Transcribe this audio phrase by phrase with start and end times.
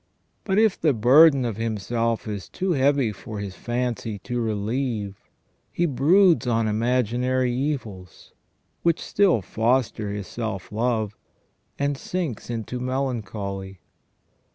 [0.45, 5.19] But if the burden of himself is too heavy for his fancy to relieve
[5.71, 8.33] he broods on imagi nary evils,
[8.81, 11.15] which still foster his self love,
[11.77, 13.79] and sinks into melancholy.